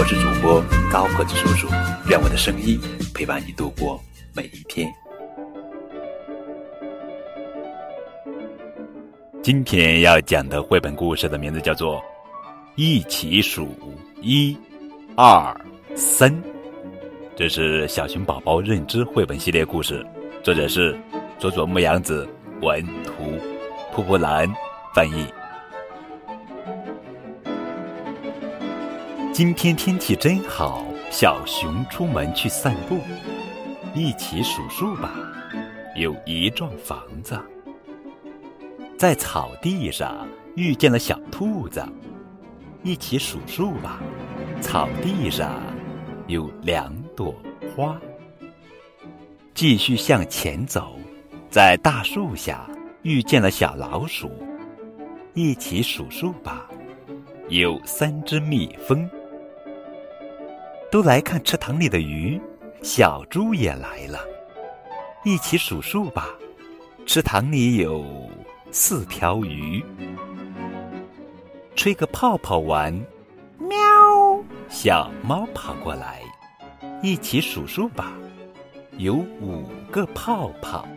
[0.00, 1.68] 我是主播高个子叔叔，
[2.08, 2.80] 愿我的声音
[3.14, 4.02] 陪伴你度过
[4.34, 4.90] 每一天。
[9.42, 11.96] 今天要讲的绘本故事的名字叫做
[12.76, 13.68] 《一起数
[14.22, 14.56] 一、
[15.16, 15.54] 二、
[15.94, 16.32] 三》，
[17.36, 20.02] 这是小熊宝宝认知绘本系列故事，
[20.42, 20.98] 作者是
[21.38, 22.26] 佐佐木阳子
[22.62, 23.38] 文图。
[23.92, 24.50] 蒲蒲兰
[24.94, 25.26] 翻译。
[29.40, 32.98] 今天天气真好，小熊出门去散步。
[33.94, 35.14] 一起数数吧，
[35.96, 37.40] 有一幢房子。
[38.98, 41.82] 在草地上遇见了小兔子。
[42.82, 44.02] 一起数数吧，
[44.60, 45.58] 草地上
[46.26, 47.34] 有两朵
[47.74, 47.98] 花。
[49.54, 50.98] 继续向前走，
[51.48, 52.68] 在大树下。
[53.00, 54.30] 遇见了小老鼠，
[55.32, 56.68] 一起数数吧。
[57.48, 59.08] 有三只蜜蜂，
[60.90, 62.40] 都来看池塘里的鱼。
[62.82, 64.18] 小猪也来了，
[65.22, 66.28] 一起数数吧。
[67.04, 68.30] 池塘里有
[68.70, 69.84] 四条鱼，
[71.76, 72.92] 吹个泡泡玩。
[73.58, 73.76] 喵！
[74.70, 76.22] 小猫跑过来，
[77.02, 78.12] 一起数数吧。
[78.96, 80.88] 有五个泡泡。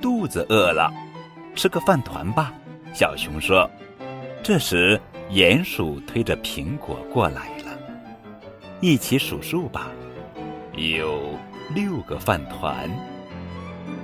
[0.00, 0.92] 肚子饿了，
[1.54, 2.52] 吃个饭团吧。
[2.92, 3.70] 小熊说。
[4.42, 7.51] 这时，鼹鼠推着苹果过来，
[8.82, 9.92] 一起数数吧。
[10.74, 11.38] 有
[11.72, 12.90] 六个饭团。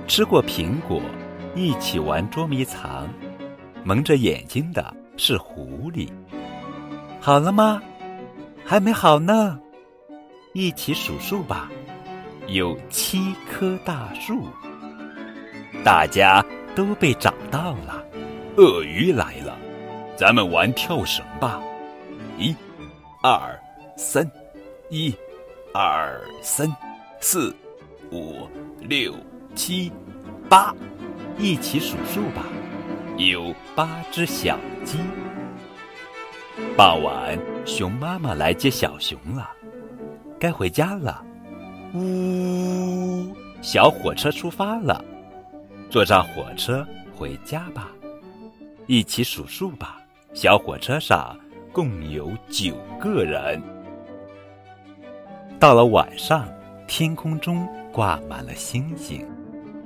[0.07, 1.01] 吃过苹果，
[1.53, 3.05] 一起玩捉迷藏。
[3.83, 6.07] 蒙着眼睛的是狐狸。
[7.19, 7.81] 好了吗？
[8.63, 9.59] 还没好呢。
[10.53, 11.69] 一起数数吧。
[12.47, 14.47] 有七棵大树。
[15.83, 16.41] 大家
[16.73, 18.01] 都被找到了，
[18.55, 19.57] 鳄鱼来了，
[20.15, 21.61] 咱们玩跳绳吧！
[22.37, 22.55] 一、
[23.21, 23.59] 二、
[23.97, 24.29] 三，
[24.91, 25.13] 一、
[25.71, 26.67] 二、三、
[27.21, 27.55] 四、
[28.11, 28.47] 五、
[28.79, 29.13] 六、
[29.53, 29.91] 七、
[30.49, 30.75] 八，
[31.37, 32.43] 一起数数吧！
[33.15, 34.97] 有八只小鸡。
[36.75, 39.51] 傍晚，熊妈妈来接小熊了，
[40.39, 41.23] 该回家了。
[41.93, 45.05] 呜，小火车出发了。
[45.91, 46.83] 坐上火车
[47.15, 47.91] 回家吧，
[48.87, 50.01] 一起数数吧。
[50.33, 51.37] 小火车上
[51.71, 53.61] 共有九个人。
[55.59, 56.47] 到了晚上，
[56.87, 59.27] 天空中挂满了星星。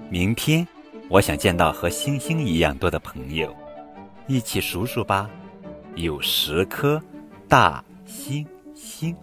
[0.07, 0.67] 明天，
[1.09, 3.51] 我想见到和星星一样多的朋友，
[4.27, 5.27] 一起数数吧。
[5.95, 7.01] 有十颗
[7.47, 8.45] 大星
[8.75, 9.15] 星。